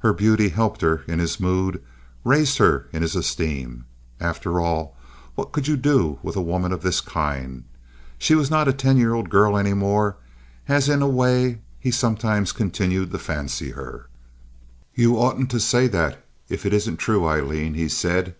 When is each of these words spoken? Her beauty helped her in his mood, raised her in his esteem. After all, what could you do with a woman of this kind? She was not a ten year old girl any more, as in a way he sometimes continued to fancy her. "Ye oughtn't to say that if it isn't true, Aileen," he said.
Her 0.00 0.12
beauty 0.12 0.48
helped 0.48 0.80
her 0.80 1.04
in 1.06 1.20
his 1.20 1.38
mood, 1.38 1.80
raised 2.24 2.58
her 2.58 2.88
in 2.92 3.00
his 3.02 3.14
esteem. 3.14 3.84
After 4.18 4.58
all, 4.58 4.96
what 5.36 5.52
could 5.52 5.68
you 5.68 5.76
do 5.76 6.18
with 6.20 6.34
a 6.34 6.40
woman 6.42 6.72
of 6.72 6.82
this 6.82 7.00
kind? 7.00 7.62
She 8.18 8.34
was 8.34 8.50
not 8.50 8.66
a 8.66 8.72
ten 8.72 8.96
year 8.96 9.14
old 9.14 9.30
girl 9.30 9.56
any 9.56 9.72
more, 9.72 10.16
as 10.66 10.88
in 10.88 11.00
a 11.00 11.06
way 11.06 11.60
he 11.78 11.92
sometimes 11.92 12.50
continued 12.50 13.12
to 13.12 13.18
fancy 13.20 13.70
her. 13.70 14.08
"Ye 14.96 15.06
oughtn't 15.06 15.48
to 15.52 15.60
say 15.60 15.86
that 15.86 16.26
if 16.48 16.66
it 16.66 16.72
isn't 16.74 16.96
true, 16.96 17.24
Aileen," 17.24 17.74
he 17.74 17.88
said. 17.88 18.34